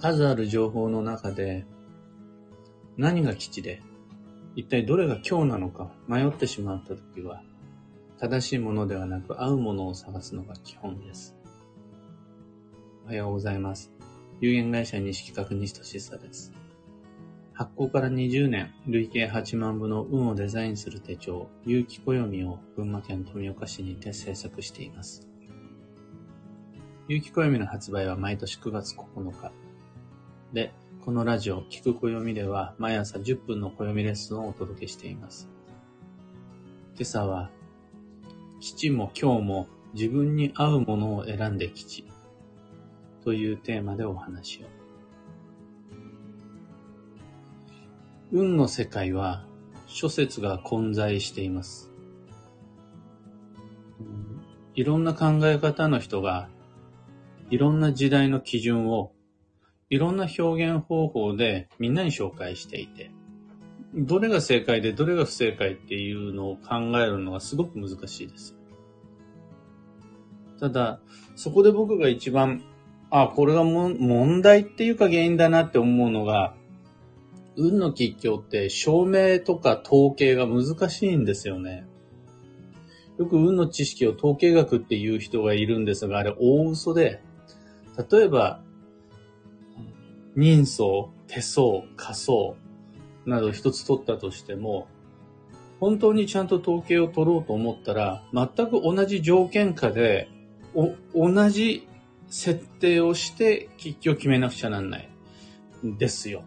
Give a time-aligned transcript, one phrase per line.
[0.00, 1.66] 数ある情報の中で、
[2.96, 3.82] 何が基地で、
[4.54, 7.42] 一体どれが今日なのか迷ってしまったときは、
[8.18, 11.36] 正しいものではなく合うものを探すのが基本です。
[13.04, 13.92] おはようございます。
[14.40, 16.52] 有限会社西企画西俊久です。
[17.52, 25.26] 発行から20年、累計8万部の運をデザインする手帳、有機暦を群馬県富岡市にて制作しています。
[27.08, 29.67] 有機暦の発売は毎年9月9日。
[30.52, 30.72] で、
[31.04, 35.48] このラジオ、聞く暦では毎朝10分の暦レッスンをお届けしています。
[36.94, 37.50] 今朝は、
[38.60, 42.06] 父も今日も自分に合うものを選んで吉
[43.24, 44.66] というテーマでお話を。
[48.32, 49.44] 運の世界は
[49.86, 51.90] 諸説が混在しています。
[54.74, 56.48] いろんな考え方の人が、
[57.50, 59.12] いろんな時代の基準を、
[59.90, 63.10] いろんな表現方法でみんなに紹介していて、
[63.94, 68.54] どれが正解でどれが不正解っていうのを考えるのがすごく難しいです。
[70.60, 71.00] ただ、
[71.36, 72.62] そこで僕が一番、
[73.10, 76.54] あ、これが問題っていうか原因だなって思うのが、
[77.56, 81.86] 運の吉凶って証明とか統計が難しいんですよね。
[83.18, 87.20] よく運の知識を統計学っていう人がいるんですが、あれ大嘘で、
[88.10, 88.62] 例えば、
[90.34, 92.54] 人相、手相、仮相
[93.26, 94.88] など一つ取ったとしても、
[95.80, 100.28] 本当にちゃんと統計を取ろうと思ったら、全く同じ条件下で、
[100.74, 101.86] お同じ
[102.28, 105.08] 設定をして吉居を決めなくちゃなんない。
[105.82, 106.42] ですよ。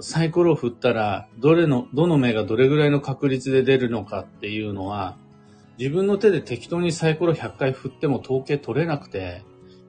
[0.00, 5.16] サイコロを振ったら、どれの、どの目がどれぐらいの確率で出るのかっていうのは、
[5.78, 9.42] 自分の手で適当にサイコロ100回振っても統計取れなくて、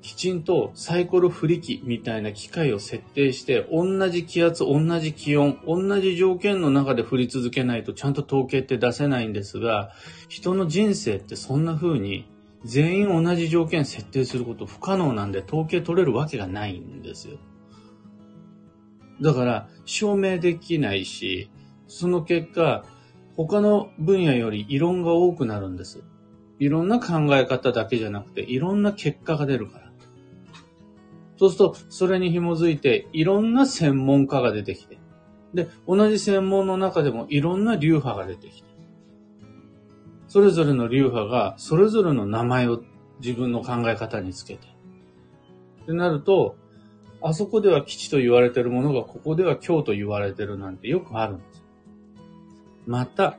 [0.03, 9.91] きちんとサイコロ振り機みたいな機械を設定して、同じ気圧、同じ気温、同じ条件の中で振り続けないとちゃんと統計って出せないんですが、
[10.27, 12.29] 人の人生ってそんな風に
[12.65, 17.37] 全員同じ条件設定すること不可能なんで統計取れるわけがないんですよ。
[19.21, 21.49] だから、証明できないし、
[21.87, 22.83] その結果、
[23.37, 26.03] 他の分野より異論が多くなるんです。
[26.59, 29.82] いろんな考え方だけじゃなくて、いろんな結果が出るから。
[31.37, 34.97] そうすると、それに紐づいて、いろんな専門家が出てきて、
[35.53, 38.69] で、同じ専門の中でもいろんな流派が出てきて、
[40.27, 42.81] それぞれの流派が、それぞれの名前を
[43.19, 44.67] 自分の考え方につけて、
[45.83, 46.55] ってなると、
[47.21, 51.63] あそこでは基地と言われてるものがここでは今日と言われてるなんてよくあるんです。
[52.85, 53.37] また、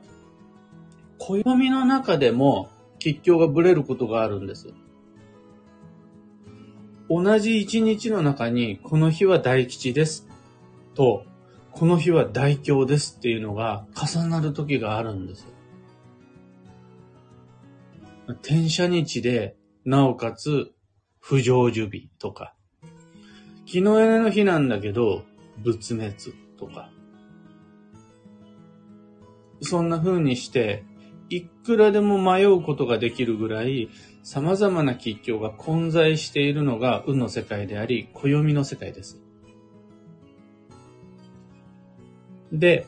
[1.19, 2.69] 暦の中でも
[2.99, 4.73] 吉凶がブレることがあるんです。
[7.09, 10.27] 同じ一日の中にこの日は大吉です
[10.95, 11.25] と、
[11.71, 15.49] この日は大凶ですっていうのが重なる時があるんですよ。
[18.27, 20.73] 転写日で、なおかつ
[21.19, 22.55] 不成就日とか、
[23.65, 25.23] 日の入れの日なんだけど、
[25.57, 26.15] 仏滅
[26.57, 26.89] とか。
[29.61, 30.83] そんな風にして、
[31.29, 33.89] いくらでも迷うことができるぐらい、
[34.25, 39.21] 様々な吉凶が混在しているのが運の世界であり、暦の世界です。
[42.51, 42.87] で、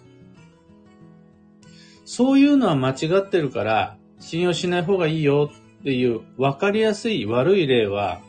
[2.05, 8.19] そういうのは間違ってるから、信用しない方がいいよっていう分かりやすい悪い例は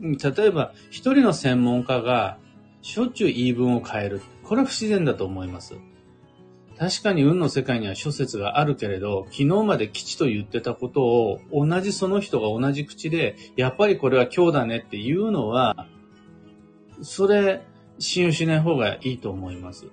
[0.00, 2.38] 例えば、一人の専門家が
[2.82, 4.22] しょっちゅう言い分を変える。
[4.44, 5.74] これは不自然だと思います。
[6.78, 15.88] 確かに運の世界には諸説があるけれど、昨日まで吉と言ってたことを同じその人が同じ口で、やっぱりこれは今日だねっていうのは、
[17.02, 17.62] それ、
[17.98, 19.86] 信用しない方がいいと思います。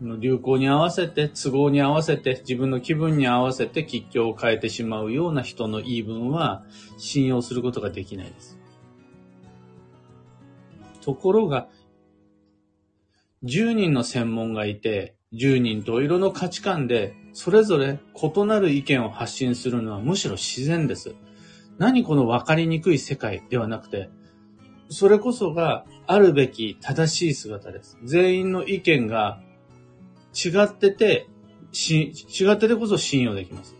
[0.00, 6.64] 流行に合わせて、都合に合わせて、自分の気分に合わせて吉祥を変えてしまうような人の言い分は
[6.96, 8.58] 信用することができないです。
[11.02, 11.68] ところが、
[13.44, 21.14] 10人の専門がいて、10人と色の価値観で、それぞれ異なる意見を発信するのはむしろ自然です。
[21.76, 24.08] 何この分かりにくい世界ではなくて、
[24.88, 27.98] それこそがあるべき正しい姿です。
[28.04, 29.40] 全員の意見が
[30.34, 31.28] 違ってて、
[31.72, 33.76] し、違っててこそ信用できます。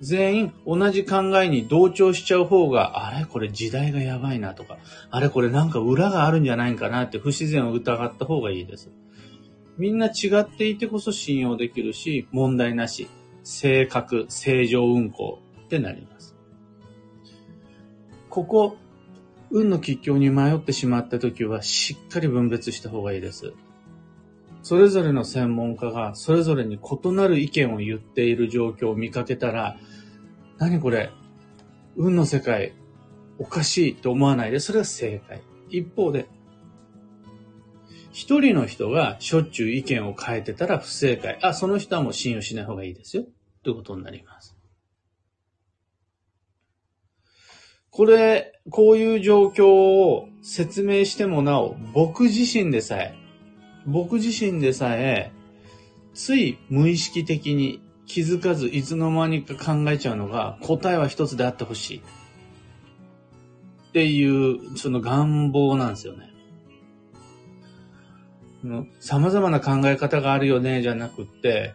[0.00, 4.78] 全員同じ考えに同調しちゃう方が、あれこれ時代がやばいなとか、
[5.10, 8.90] あれこれなんか裏があるんじゃないかなって不自然を疑った方がいいです。
[9.78, 13.08] みんな違っていてこそ信用できるし、問題なし、
[13.42, 16.36] 正確、正常運行ってなります。
[18.30, 18.76] ここ、
[19.50, 23.52] 運の吉凶に迷ってしまった時はしっかり分別した方がいいです。
[24.62, 29.78] それぞれの専門家がそれぞれに異なる意見を言っている状況を見かけたら、
[30.58, 31.10] 何これ
[31.96, 32.74] 運の世界
[33.38, 35.42] おかしいと思わないで、それが正解。
[35.68, 36.26] 一方で、
[38.16, 41.38] 一人の人がしょっちゅう意見を変えてたら不正解。
[41.42, 43.26] あ、その人はもう信用しない方がいいですよ。
[43.62, 44.56] ということになります。
[47.90, 53.14] これ、こういう状況を説明してもなお、僕自身でさえ、
[53.84, 55.30] 僕自身でさえ、
[56.14, 62.02] つい無意識的に気づかずいつの間にか考えちゃうのが、答えは一つであってほしい。
[63.90, 66.30] っていう、その願望なんですよね。
[69.00, 71.74] 様々な考え方があるよね、じゃなくって、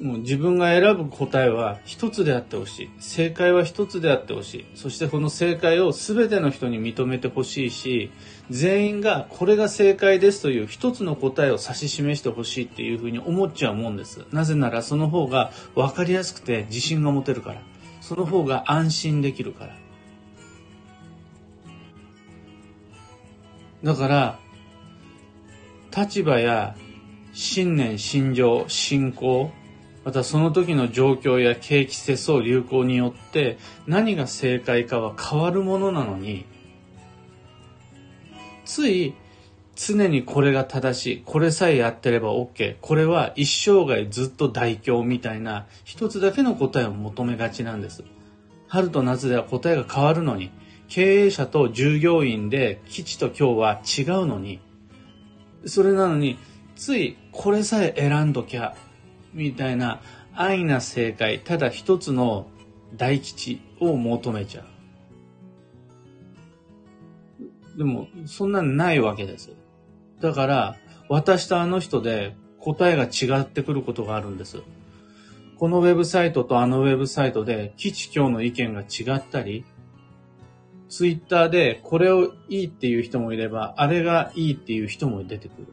[0.00, 2.90] もう自分が選ぶ答えは一つであってほしい。
[2.98, 4.66] 正解は一つであってほしい。
[4.74, 8.10] そしてこの正解を全ての人に認めてほしいし、
[8.50, 14.26] 全員がこれが正解ですという一つの答えを指し示してほしいっていうふうに思っちゃうもんです。
[14.32, 17.62] なぜならその方が分かりやすくて自信が持てるから。
[18.02, 19.76] その方が安心できるから。
[23.82, 24.38] だから、
[25.96, 26.76] 立場や
[27.32, 29.50] 信念、信条、信仰、
[30.04, 33.56] またその時の状況や景気世相流行によって
[33.86, 36.44] 何が正解かは変わるものなのに、
[38.66, 39.14] つい
[39.74, 48.04] 常にこれが正しい、これさえやってれば OK、これは一生涯ずっと大凶みたいな一つだけの答えを求めがちなんです。
[48.68, 50.50] 春と夏では答えが変わるのに、
[50.88, 54.60] 経営者と従業員で基地と今日は違うのに、
[55.66, 56.38] それなのに、
[56.76, 58.74] ついこれさえ選んどきゃ、
[59.34, 60.00] みたいな
[60.34, 62.48] 安易な正解、ただ一つの
[62.96, 64.64] 大吉を求めちゃう。
[67.78, 69.50] でも、そんなんないわけです。
[70.20, 70.76] だから、
[71.08, 74.62] 私とあの人で答えが違ってくることがあるんです。
[75.58, 79.64] このウェブサイトとあのウェブサイトで基地今日の意見が違ったり、
[80.88, 85.66] ツイッターでこれをいいっていう人もいれば、あれがいいっていう人も出てくる。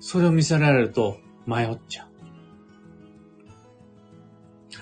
[0.00, 2.08] それを見せられると迷っちゃう。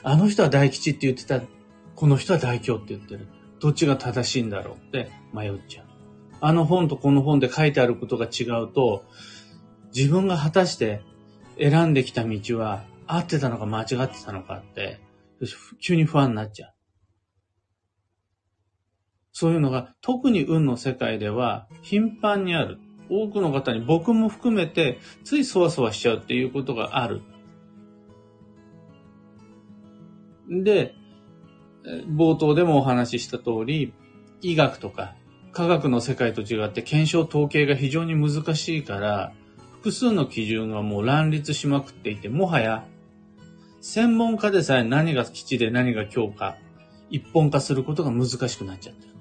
[0.03, 1.41] あの人は大吉って言ってた、
[1.95, 3.29] この人は大凶って言ってる。
[3.61, 5.87] どっちが正しいんだろうって迷っちゃう。
[6.41, 9.05] あの本とこの本で書いてあることが違うと、
[9.95, 11.03] 自分が果たして
[11.57, 14.99] 選んできた道は合ってたのか間違ってたのかって、
[15.81, 16.72] 急に不安になっちゃう。
[19.33, 22.79] そういうのが特に運の世界では頻繁にある。
[23.11, 27.21] 多くの方に僕も含めてついそわそわしちゃうっていうことがある。
[30.49, 30.95] で、
[32.09, 33.93] 冒頭でもお話しした通り、
[34.41, 35.15] 医学とか
[35.53, 39.33] 科学の世界と違って検証統計が非常に難しいから、
[39.75, 42.87] 複数の基準がもう乱立しまくっていて、もはや
[43.81, 46.57] 専門家でさえ何が基地で何が強化、
[47.11, 49.12] 一本化することが難しくなっちゃってる。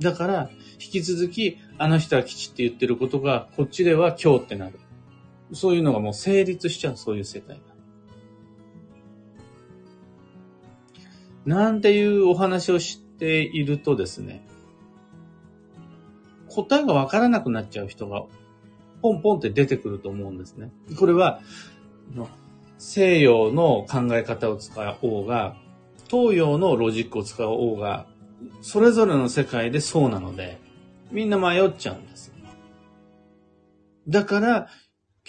[0.00, 4.80] だから、引き続き、あの人は基地って言ってることが、こっちでは今日ってなる。
[5.52, 7.62] そういうのがもう成立しちゃう、そういう世界が。
[11.44, 14.46] なんていうお話をしているとですね、
[16.48, 18.24] 答えがわからなくなっちゃう人が、
[19.02, 20.70] ポンポンって出てくると思うんですね。
[20.98, 21.40] これは、
[22.78, 25.56] 西洋の考え方を使おうが、
[26.10, 28.06] 東洋のロジックを使おうが、
[28.62, 30.58] それぞれの世界でそうなので、
[31.10, 32.32] みんな迷っちゃうんです。
[34.08, 34.68] だから、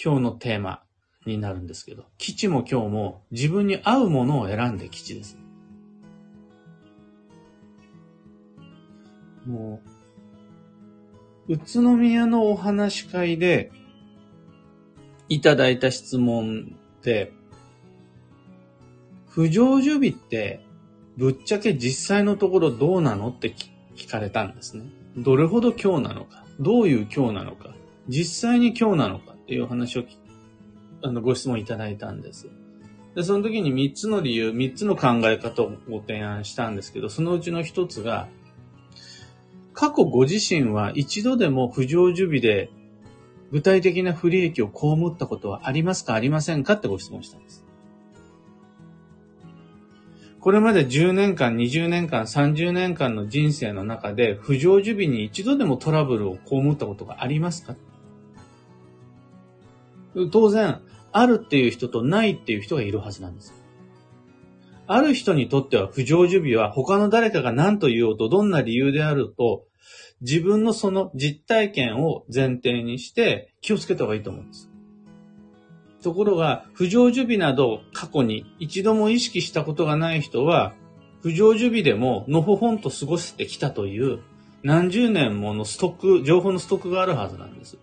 [0.02, 0.82] 今日のテーマ
[1.26, 5.38] になるんですけど、基地も今日も自分に合うものを選んで基地です。
[9.46, 9.80] も
[11.48, 13.72] う、宇都宮のお話会で
[15.28, 17.32] いただいた質問で、
[19.28, 20.64] 不成就日って
[21.16, 23.54] ぶっちゃけ実際のところどうなのって
[23.96, 24.84] 聞かれたんですね。
[25.16, 27.74] どれほど今日なのか、どういう今日なのか、
[28.08, 30.04] 実際に今日なのかっていう話を
[31.02, 32.48] あのご質問いただいたんです。
[33.14, 38.28] で、その時に3つの理由、3つの考え方をご提案したんですけど、そのうちの1つが、
[39.74, 42.70] 過去ご自身は一度でも不成就日で
[43.50, 46.14] 具体的な不利益を被ったことはありますか？
[46.14, 46.74] ありませんか？
[46.74, 47.64] ってご質問したんです。
[50.42, 57.76] これまで10年間、20年間、30年間の人生の中で、不成就日に一度でもトラブルを被ったことがありますか？
[60.32, 60.80] 当然、
[61.12, 63.54] あるっていう人とないっていう人がいるはずなんです。
[64.88, 69.62] ある人にとっては不成就日は他の誰かが何と言おうとどんな理由であると、
[70.22, 74.71] 自分のその実体験を前提にして気をつけた方がいいと思うんです。
[76.02, 80.74] ところが、不成就日など過去に一度も意識したことがない人は、
[81.22, 84.18] 不成就日でものほほんと過ごしてきたという
[84.62, 87.78] 何十年ものストック、情報のストックがあるはずなんです。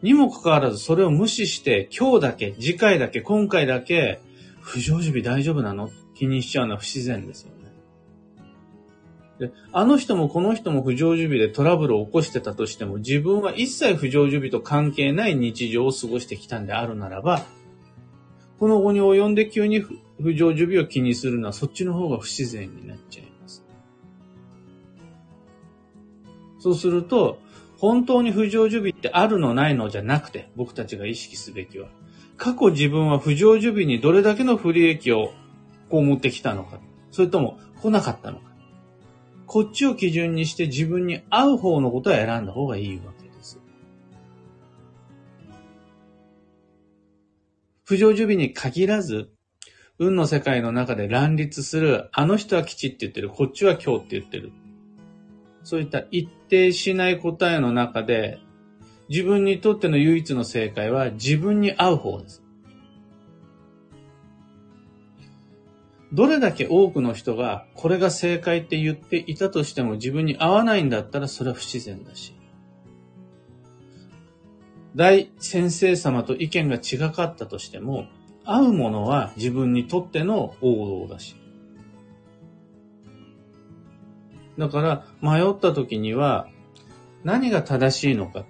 [0.00, 4.20] にもかかわらずそれを無視して今日だけ、次回だけ、今回だけ、
[4.60, 5.90] 不成就日大丈夫なの？
[6.14, 7.57] 気にしちゃうのは不自然ですよね。
[9.38, 17.42] で、あの人もこの人も不成就日でトラブルを起こしてたとしても、自分は一切不成就日と関係ない日常を過ごしてきたんであるならば、
[18.58, 23.64] この後に及んで急に不成就日を気にするのはそっちの方が不自然になっちゃいます。
[26.58, 27.38] そうすると、
[27.78, 31.88] 本当に不成就日ってあるのないのじゃなくて、僕たちが意識すべきは、
[32.36, 35.32] 過去自分は不成就日にどれだけの不利益を
[35.90, 36.80] 被ってきたのか、
[37.12, 38.47] それとも来なかったのか。
[39.48, 43.58] こっちを基準にして自分に合う方のことを選んだ方がいいわけです。
[47.84, 49.30] 不成就日に限らず、
[49.98, 54.52] 運の世界の中で乱立する、あの人は吉って言ってる、こっちは今日って言ってる。
[55.64, 58.38] そういった一定しない答えの中で、
[59.08, 62.42] 自分にとっての唯一の正解は自分に合う方です。
[66.12, 72.34] どれだけ多くの人がこれが正解って言っていたとしても自分に合わないんだったらそれは不自然だし。
[74.94, 78.06] 大先生様と意見が違かったとしても、
[78.44, 81.36] 合うものは自分にとっての王道だし。
[84.56, 86.48] だから迷った時には
[87.22, 88.44] 何が正しいのか、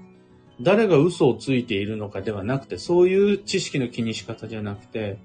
[0.61, 5.19] 誰が嘘をついているのかではなくて、そういう知識の気にし方じゃなくて、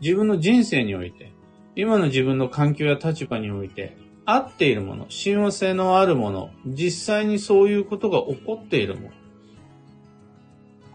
[0.00, 1.32] 自分の人生において、
[1.74, 9.10] 今の自分の環境や立場において、合っているもの、親和性のあるもの、実際にそういうことが起こっているもの。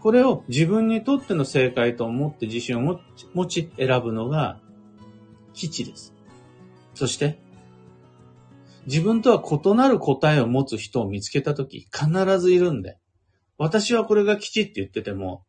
[0.00, 3.00] これを自分にとっての正解と思って自信を
[3.32, 4.60] 持ち選ぶのが
[5.54, 6.14] 基地です。
[6.94, 7.38] そして、
[8.86, 12.98] 自分とは異なる答えを持つ人を見つけたとき、必ずいるんで、
[13.56, 15.44] 私はこれが基地って言ってても、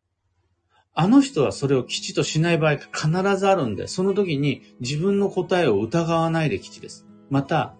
[0.98, 7.06] あの人はそれをきちとしない場合が必ずあるんで、その時に自分の答えを疑わないで基地です。
[7.28, 7.74] また、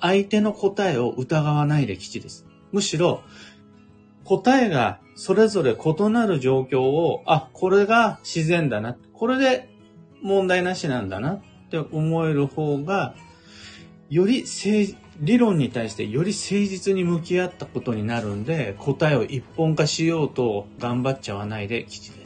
[0.00, 2.44] 相手の答えを疑わないで基地です。
[2.72, 3.22] むしろ、
[4.24, 8.96] 答えがそれぞれ異なる状況を、あ、これが自然だな。
[9.12, 9.68] これで
[10.20, 13.14] 問題なしなんだなって思える方が、
[14.10, 14.44] より
[15.20, 22.25] 理論に対してより誠実に向き合ったことになるんで、答えを一本化しようと頑張っちゃわないで基地で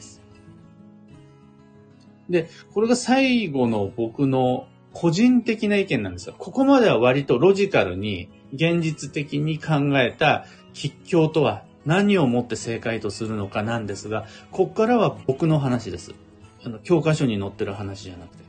[2.31, 6.35] で、これが最後の僕の個人的な意見なんですよ。
[6.37, 16.13] ここまでは割とロジカルに現実的に考えた吉凶とは何をもって正解とするのかなんですが、ここからは僕の話です。
[16.63, 18.43] あの、教科書に載ってる話じゃなくて。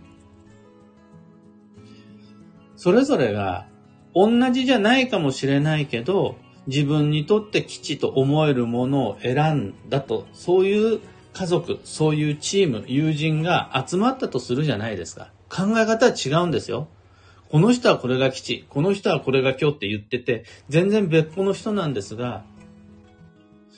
[2.76, 3.66] それぞれが
[4.14, 6.36] 同じじゃないかもしれないけど、
[6.66, 11.00] 自分にとって基地と思えるものを選んだと、そういう
[11.32, 15.30] 家族、そういうチーム、友人が集まったとするじゃないですか。
[15.48, 16.88] 考え方は違うんですよ。
[17.50, 22.44] この人はこれが基地、この人はこれが今日って言ってて、全然別個の人なんですが、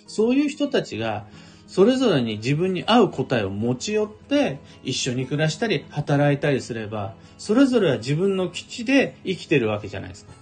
[0.07, 1.27] そういう人たちが、
[1.67, 10.33] それぞれに自分に合う答えを持ち寄って、一緒に暮らしたり、働いたりすれば、それぞれは自分の基地で生きてるわけじゃないですか。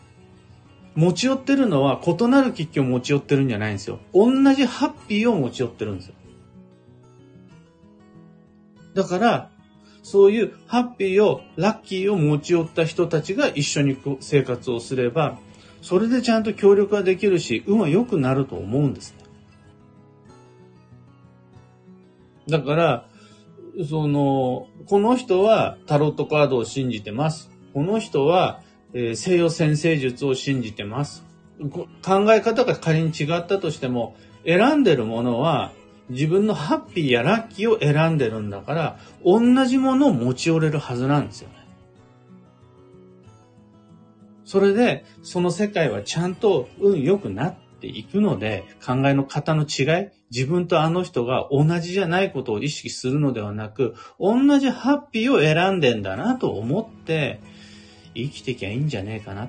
[0.95, 3.99] 持ち寄ってるのは異なる基地を持ち寄ってるんじゃないんですよ。
[4.13, 6.15] 同じハッピーを持ち寄ってるんですよ。
[8.95, 9.51] だから、
[10.03, 15.39] そういうハッピーを、ラッキーを持ち寄った人たちが一緒に生活をすれば、
[15.81, 19.25] それでちゃんと協力ができるし、運は良くなると思うんですね。
[22.49, 23.07] だから、
[23.89, 27.51] その、この人はタロットカードを信じてます。
[27.73, 28.61] この人は、
[28.93, 31.25] えー、西洋先生術を信じてます。
[32.05, 35.73] 考え方が仮に違ったとしても、選んでるものは
[36.13, 41.55] 自分のハッピーやラッキーを選んでるんだから、同じものを持ち寄れるはずなんですよね。
[44.45, 57.41] それで、その世界はちゃんと運良くなっていくので、考えの方の違い、自分とあの人が同じじゃないことを意識するのではなく、同じハッピーを選んでんだなと思って、
[58.15, 59.49] 生きてきゃいいんじゃねえかな。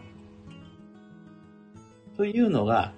[2.16, 2.94] というのが、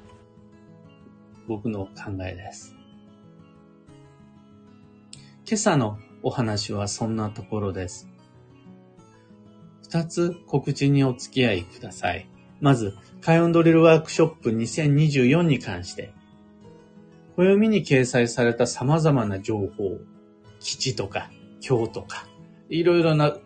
[1.47, 2.74] 僕の考えです。
[5.47, 8.09] 今朝のお話はそんなところです。
[9.83, 12.27] 二つ告知にお付き合いください。
[12.61, 16.13] まず、開運ドリルワークショップ2024に関して、
[17.35, 19.99] 暦に掲載された様々な情報、
[20.59, 21.29] 基地とか、
[21.61, 22.25] 今日とか、
[22.69, 23.37] いろいろな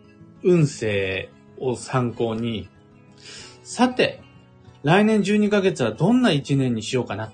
[0.42, 2.70] 運勢を参考に、
[3.62, 4.22] さて、
[4.84, 7.34] 来年12ヶ月はどんな1年にしようかな、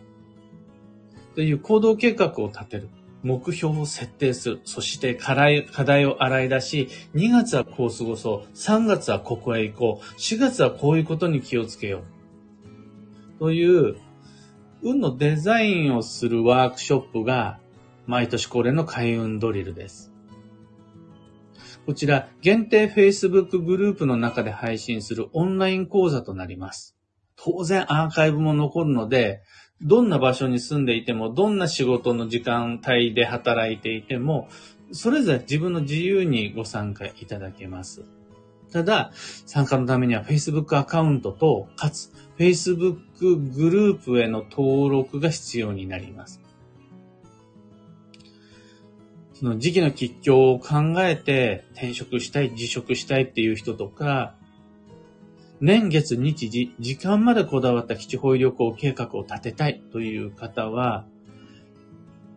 [1.35, 2.89] という行動計画を立てる。
[3.25, 4.61] 目標を設定する。
[4.65, 8.55] そして課題課題を洗い出し、2月はこう過ごそう。
[8.55, 10.19] 3月はここへ行こう。
[10.19, 12.03] 4月はこういうことに気をつけよ
[13.37, 13.39] う。
[13.39, 13.97] という、
[14.83, 17.59] 運のデザインをするワークショップが、
[18.05, 20.13] 毎年恒例の開運ドリルです。
[21.87, 26.95] こちら、限定 Facebook グループの中で配信するオンライン講座となります。
[27.35, 29.41] 当然アーカイブも残るので、
[29.81, 34.47] どんな場所に住んでいても、どんな仕事の時間帯で働いていても、
[34.91, 38.03] それぞれ自分の自由にご参加いただけます。
[38.71, 39.11] ただ、
[39.45, 42.99] 参加のためには Facebook アカウントと、かつ Facebook
[43.53, 46.41] グループへの登録が必要になります。
[49.33, 54.35] その時期の吉祥を考えて転職したい、辞職したいっていう人とか、
[55.65, 61.05] 年月日時、時間までこだわった基地保医旅行計画を立てたいという方は、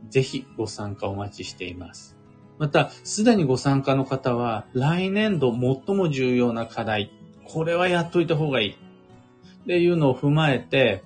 [0.08, 2.16] ぜひご参加お待ちしています。
[2.58, 7.12] また、すでにご参加の方は、来年度最も重要な課題、
[7.44, 8.70] これはやっといた方がいい。
[8.70, 11.02] っていうのを踏まえて、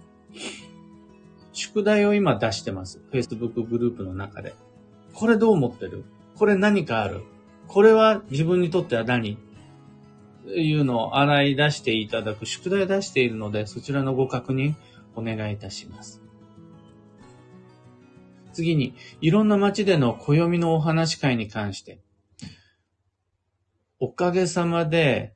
[1.53, 3.01] 宿題を今出してます。
[3.13, 4.55] Facebook グループの中で。
[5.13, 6.05] これどう思ってる？
[6.37, 7.25] これ何かある？
[7.67, 9.39] これは自分にとっては何？
[10.47, 14.75] いうのを洗い出していただく宿題出しているので、そちらのご確認
[15.15, 16.23] お願いいたします。
[18.53, 22.01] 次に、いろんな街での暦のお話会に関して、
[23.99, 25.35] おかげさまで、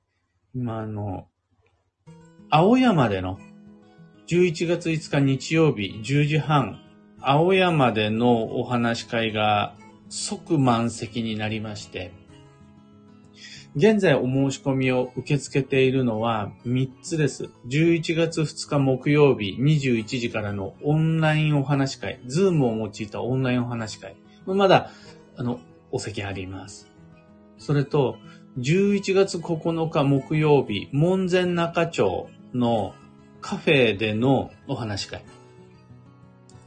[0.55, 1.29] 今あの、
[2.51, 3.39] 青山での
[4.29, 6.81] 11月5日日曜日10時半
[7.21, 9.75] 青山でのお話会が
[10.09, 12.13] 即満席になりまして、
[13.77, 17.51] 現在お申し込みを受け付けているのは3つです。
[17.67, 24.17] 11月2日木曜日21時からのオンラインお話会、ズームを用いたオンラインお話会。
[24.47, 24.93] まだ、
[25.37, 25.61] あの、
[25.91, 26.91] お席あります。
[27.59, 28.17] それと、
[28.57, 32.95] 11月9日木曜日、門前仲町の
[33.43, 35.23] カフェでのお話会。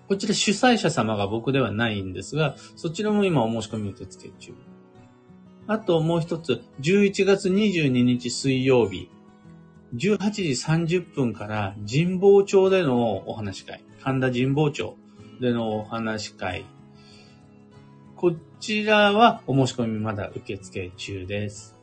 [0.08, 4.54] こちら主催者様が僕ではないんですが、そちらも今お申し込み受付中。
[5.72, 9.08] あともう一つ、11月22日水曜日、
[9.94, 10.42] 18時
[10.98, 14.98] 30分から神保町でのお話会、神田神保町
[15.40, 16.66] でのお話会。
[18.16, 21.78] こちらはお申し込みまだ受付中です。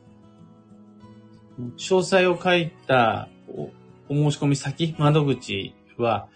[1.77, 3.29] 詳細を書いた
[4.09, 6.27] お申し込み先、窓口は、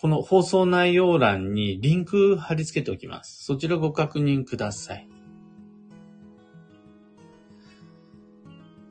[0.00, 3.44] この放送内容欄にリンク貼り付けておきます。
[3.44, 5.13] そちらご確認ください。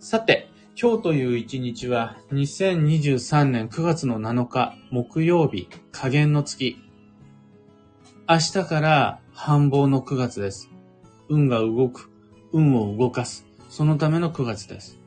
[0.04, 6.76] さて、今日という一日は2023年9月の7日木曜日、加減の月。
[8.28, 10.70] 明日から繁忙の9月です。
[11.30, 12.12] 運が動く、
[12.52, 15.00] 運を動かす、そのための9月です。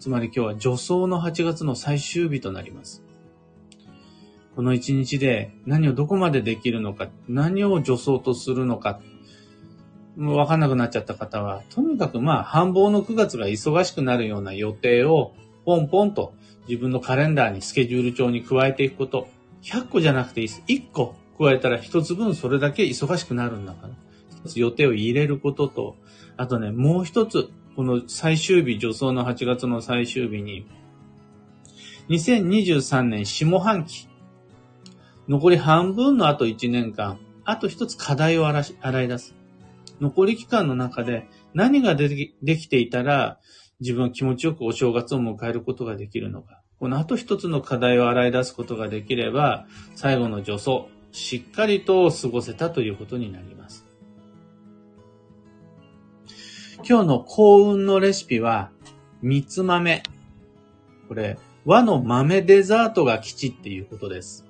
[0.00, 3.04] つまり今日は助走の8月の最終日となります。
[4.56, 9.00] この一日で何をどこまでできるのか、何を助走とするのか、
[10.16, 15.32] もうわかんなくなっちゃった方は、とにかくまあ、繁忙の9月が忙しくなるような予定を、
[15.64, 16.34] ポンポンと
[16.68, 19.28] 自分のカレンダーにスケジュール帳に加えていくこと。
[19.62, 20.62] 100個じゃなくていいです。
[20.68, 23.94] 1個加えたら1つ分それだけ忙しくなるんだから。
[24.44, 25.96] 1つ予定を入れることと、
[26.36, 30.66] あとね、もう一つ、この最終日、助走の8月の最終日に、
[32.08, 34.08] 2023年下半期、
[35.26, 38.62] 残り半分のあと1年間、あと一つ課題を洗
[39.02, 39.34] い出す。
[40.00, 42.08] 残り期間の中で何がで
[42.56, 43.38] きていたら
[43.80, 46.60] 自分は気持ちよくお正月を迎えることができるのか。
[46.78, 53.86] このあと一つの課題を洗い出すことができれば、最後の助走、しっかりと過ごせたということになります。
[56.86, 58.70] 今日の幸運のレシピは、
[59.22, 60.02] 三つ豆。
[61.08, 64.44] これ、和の豆デザートが吉っていうことです。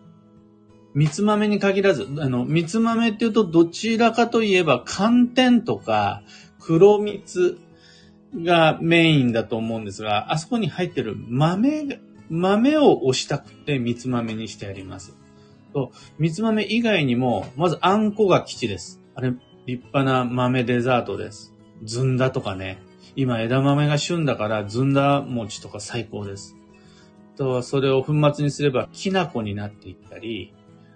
[0.95, 6.23] 三つ豆に限らず、あの、三つ豆っていうとどちらかといえば寒天とか
[6.61, 7.59] 黒蜜
[8.37, 15.17] がメインだと思うんですが、あそこに入ってる豆、豆を押したくて三つ豆にしてあります。
[15.73, 19.01] と、三つ豆以外にも、まずあんこが基地です。
[19.15, 19.35] あれ、
[19.67, 21.55] 立派な豆デザートです。
[21.83, 22.83] ずんだとかね。
[23.17, 26.57] 今枝豆が旬だからずんだ餅とか最高です。
[27.37, 30.53] とそれを粉末にすればきな粉になっていったり、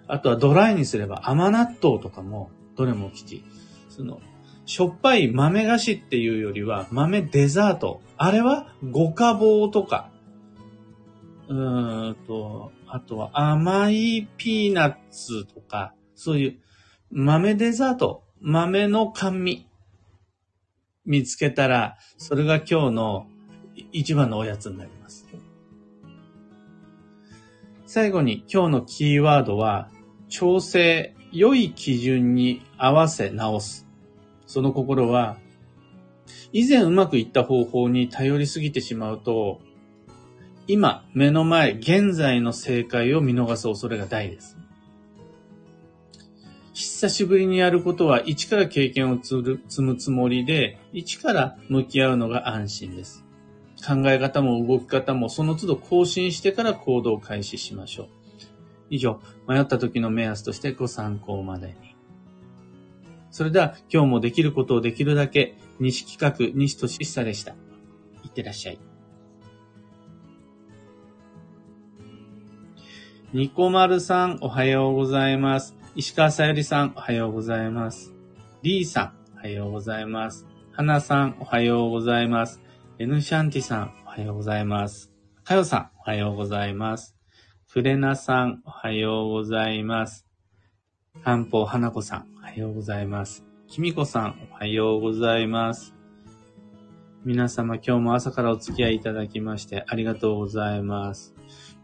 [0.09, 3.43] あとはドライにすれば甘納豆とかもどれも吉。
[3.89, 4.19] その、
[4.65, 8.01] しょっぱい豆菓子っていうよりは豆デザート。
[8.17, 10.09] あれは五花棒とか、
[11.47, 16.59] うーんと、あとは甘いピーナッツとか、そういう
[17.11, 19.67] 豆デザート、豆の甘味
[21.05, 23.27] 見つけたら、それが今日の
[23.91, 25.27] 一番のおやつになります。
[27.85, 29.89] 最後に今日のキーワードは、
[30.29, 33.87] 調整、良い基準に合わせ直す。
[34.47, 35.37] その心は、
[36.53, 39.59] 以前うまくいった方法に頼りすぎてしまうと、
[40.67, 44.57] 今、目の前、現在の正解を見逃す恐れが大です。
[46.73, 53.25] 久しぶりにやることは、一から経験を積むつもりで、一から向き合うのが安心です。
[53.85, 58.18] 考え方も動き方もその都度更新してから行動を開始しましょう。
[58.89, 61.95] 以上、迷った時の目安としてご参考までに。
[63.31, 67.53] それでは、今日もできることをできるだけ、西企画、西俊久でした。
[68.23, 68.79] いってらっしゃい。
[73.31, 75.75] ニコマルさん、おはようございます。
[75.95, 78.13] 石川さゆりさん、おはようございます。
[78.63, 80.47] リーさん、おはようございます。
[80.71, 82.59] 花さん、おはようございます。
[82.97, 85.11] エヌシャンティさん、おはようございます。
[85.43, 87.18] かよさん、おはようございます。
[87.71, 90.25] フレナさん、おはようございます。
[91.23, 93.45] 漢方花子さん、おはようございます。
[93.67, 95.93] きみこさん、おはようございます。
[97.23, 101.35] 皆様、今日も朝からお付き合いいただきましてありがとうございます。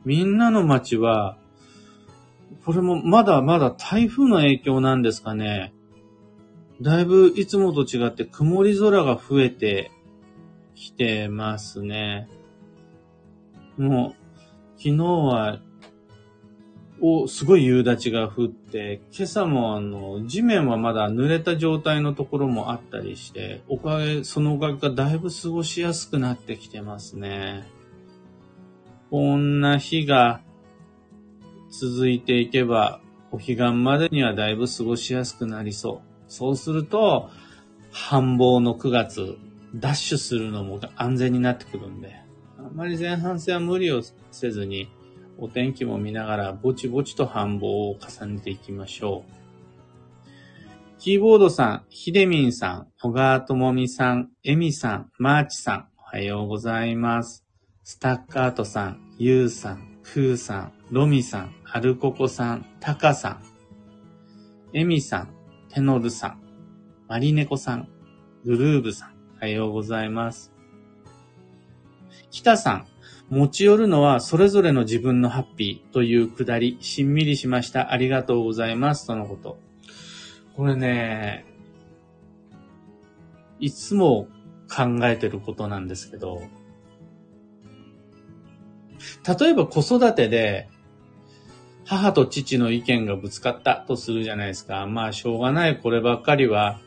[0.05, 1.37] みんなの街は、
[2.65, 5.71] これもまだまだ台風の影響なんですかね。
[6.81, 9.91] だいぶいつもと違って曇り空が増えて
[10.73, 12.27] きてますね。
[13.77, 14.25] もう、
[14.77, 15.59] 昨日は、
[17.01, 27.67] お、すごい夕立が降って、今朝もあの、地面はまだ濡れた状態のところもあったりして、おかげ、そのおかげがだいぶ過ごしやすくなってきてますね。
[29.12, 30.41] こんな日が
[31.69, 36.08] 続いていけば、お彼岸までにはだいぶ過ごしやすくなりそう。
[36.27, 37.29] そうすると、
[37.91, 39.38] 繁忙の9月、
[39.75, 42.15] ダッシュするのも安全になってくるんで、
[42.58, 44.88] あんまり前半戦は無理をせずに、
[45.37, 49.35] お天気も見ながら、ぼちぼちと繁忙を重ねていきましょう。
[50.97, 57.45] キーボードさん、ひでみんさん、小川ともみさん、えみさん、マーチさん、おはようございます。
[57.83, 63.43] スタッカートさん、ゆうさん、くーさん、ロミさん、アルココさん、タカさん、
[64.73, 65.29] エミさん、
[65.69, 66.41] テノルさん、
[67.07, 67.89] マリネコさん、
[68.43, 70.53] グルーブさん、おはようございます。
[72.31, 72.87] 北さん、
[73.29, 77.91] 持ち寄るのはそれぞれの自分のハッピーというくだり、しんみりしました。
[77.91, 79.07] ありがとうございます。
[79.07, 79.57] とのこと。
[80.55, 81.45] これね、
[83.59, 84.27] いつも
[84.69, 86.43] 考えてることなんですけど、
[89.39, 90.69] 例えば子育てで、
[91.85, 94.85] 母と父の意見がぶつかったとするじゃないですか。
[94.88, 96.79] まあ、しょうがない、こればっかりは、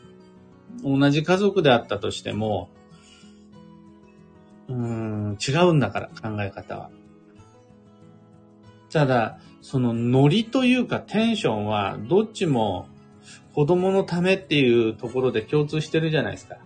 [0.83, 2.69] 同じ家族であったとしても、
[4.69, 6.89] うん、違うんだから、考え方は。
[8.91, 12.87] ただ、そのノリというかテンションは、どっちも
[13.53, 16.57] 子供のためっていうところで共通してるじゃないですか。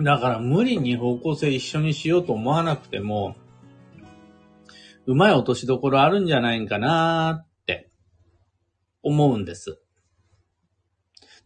[0.00, 3.36] だから無理に方向性一緒にしようと思わなくても、
[5.06, 7.90] うまい落としどころあるんじゃないんかなって
[9.02, 9.80] 思うんです。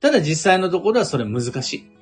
[0.01, 1.98] ただ実際のところはそれ難しい。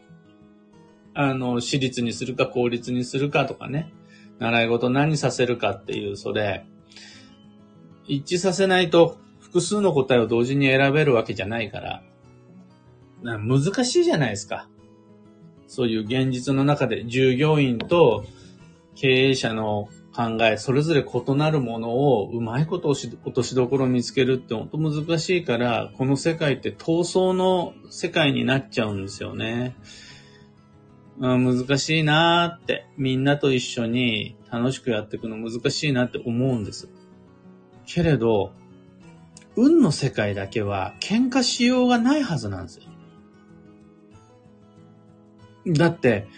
[1.16, 3.92] あの、私立にするか公立にするかとかね。
[4.38, 6.66] 習い事何させるかっていう、それ、
[8.06, 12.02] 一致させないと複数の答えを同時に選べるわけじゃないから、
[13.22, 14.68] な難しいじゃないですか。
[15.66, 18.24] そういう現実の中で従業員と
[18.94, 29.74] 経営者の考え、それぞれ異なるものをうまいことを落としどころ見つけるって本当難しいから、この世界って闘争の世界になっちゃうんですよね。
[31.18, 36.88] うん、難しいなーって、みんなと一緒に楽しくやっていくの難しいなって思うんです。
[37.86, 38.52] けれど、
[39.56, 42.84] 運の世界だけは喧嘩しようがないはずなんですよ。
[45.68, 46.28] だって、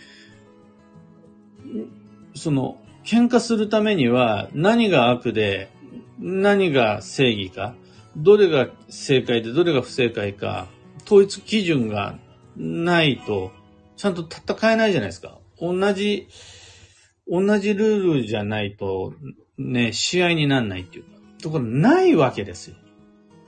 [2.34, 5.70] その、喧嘩するためには何が悪で
[6.18, 7.74] 何が正義か、
[8.16, 10.66] どれが正解でどれが不正解か、
[11.06, 12.18] 統一基準が
[12.56, 13.52] ないと、
[13.98, 15.38] ちゃんと戦えないじゃないですか。
[15.60, 16.28] 同じ、
[17.26, 19.12] 同じルールじゃないと、
[19.58, 21.10] ね、試合になんないっていうか。
[21.42, 22.76] ところないわけですよ。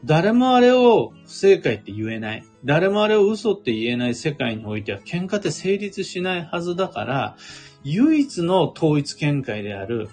[0.05, 2.45] 誰もあれを不正解って言えない。
[2.65, 7.37] 誰もあれを嘘って言えない世界においては喧嘩って成立しないはずだから、
[7.85, 10.09] 唯一の統一見解である、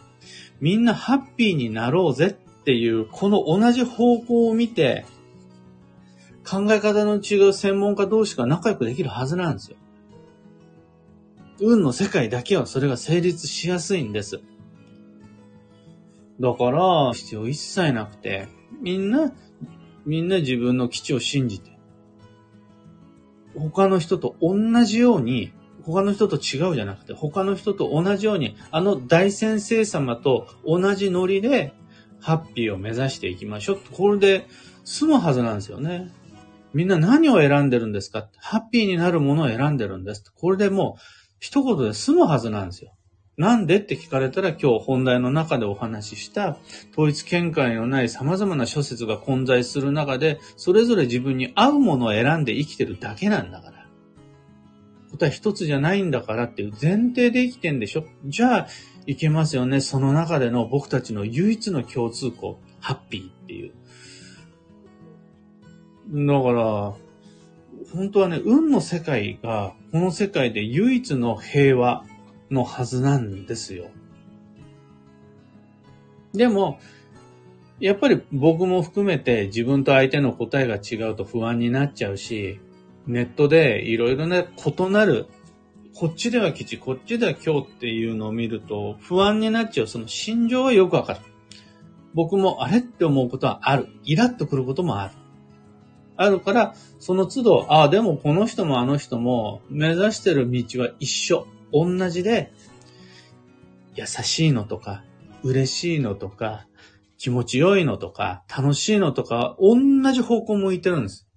[0.61, 5.05] みんなハッピーになろうぜっていう、この同じ方向を見て、
[6.47, 9.77] 考え方の違う専門家同士が仲良くできるはずなんですよ。
[11.59, 14.41] 運の世界だけはそれが成立しやすいんです。
[16.39, 18.47] だから、必要一切なくて、
[18.81, 19.31] みんな
[20.07, 21.77] みんな自分の基地を信じて、
[23.57, 25.51] 他の人と同じように、
[25.83, 31.73] 他の人と違うじゃなくて、他の人と同じように、あの大先生様と同じノリで、
[32.19, 33.79] ハッピーを目指していきましょう。
[33.91, 34.47] これで
[34.85, 36.09] 済むはずなんですよね。
[36.73, 40.31] みんな何を選んでるんですかハッピーになるものを選んでるんです。
[40.35, 42.93] これでもう、一言で済むはずなんですよ。
[43.37, 46.57] なんでって聞かれたら今日本題の中でお話しした
[46.93, 53.77] 統一見解のない様々な諸説が混在する中でそれぞれ自分に合うものを選んで生きてるだけなんだから。
[55.11, 58.67] 答え一つじゃないんだからっていう前提で生きてんでしょじゃあ
[59.05, 59.79] いけますよね。
[59.79, 63.71] その中での僕たちの唯一の共通項、ハッピーっていう。
[66.27, 66.93] だから、
[67.93, 72.05] 本当はね、運の世界がこの世界で唯一の平和
[72.51, 73.89] のはずなんですよ。
[76.33, 76.79] でも、
[77.79, 82.59] やっぱり僕も含めて自分と相手の答えが違うと不安になっちゃうし、
[83.05, 85.27] ネットでいろいろな異なる、
[85.95, 89.87] こっちでは吉、こっちでは今日っていうのを見ると不安になっちゃう。
[89.87, 91.19] その心情はよくわかる。
[92.13, 93.87] 僕もあれって思うことはある。
[94.03, 95.13] イラッとくることもある。
[96.17, 101.47] あるから、その都度、ああ、でもこの人もあの人も目指してる道は一緒。
[101.71, 102.51] 同じで、
[103.95, 105.03] 優しいのとか、
[105.43, 106.67] 嬉しいのとか、
[107.17, 109.75] 気持ちよいのとか、楽しいのとか、同
[110.11, 111.27] じ方向向いてるんです。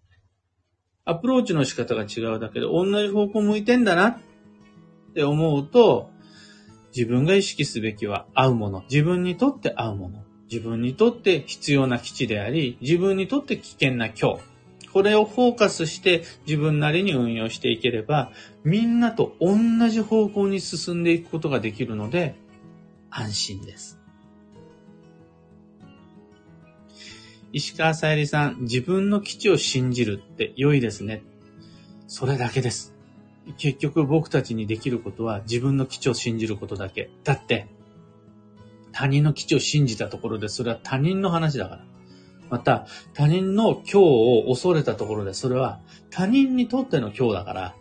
[1.04, 4.18] アプローチの仕方が違うだけで、同じ方向向いてんだなっ
[5.14, 6.10] て思うと、
[6.94, 8.82] 自分が意識すべきは合うもの。
[8.90, 10.24] 自分にとって合うもの。
[10.50, 14.49] 自分にとって必要な基地であり、自分にとって危険な今日。
[14.92, 18.32] これをフォーカスして自分なりに運用していければ、
[18.64, 19.56] みんなと同
[19.88, 22.34] じ方向に進んでいくことができるので、
[23.10, 23.98] 安心です。
[27.52, 31.22] 石川さゆりさん、自分の基地を信じるって良いですね。
[32.06, 32.94] それだけです。
[33.58, 37.10] 結局僕たちにできることは自分の基地を信じることだけ。
[37.24, 37.68] だって、
[38.92, 41.84] 他人の基地を信じたところでそれは他人の話だから。
[42.50, 47.76] また、他人の今日を恐れたところで、それは他人にとっての今日だから、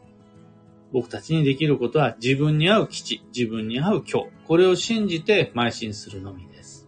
[0.92, 6.88] 僕たちにできることは自分に合う基地、自分に合う今日、これを信じて邁進するのみです。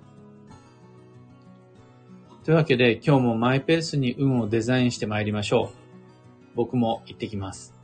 [2.43, 6.55] というわけで、今日もマイペースに運をデザインして参りましょう。
[6.55, 7.80] 僕も行ってきます。